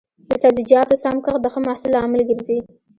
[0.27, 2.57] د سبزیجاتو سم کښت د ښه محصول لامل ګرځي.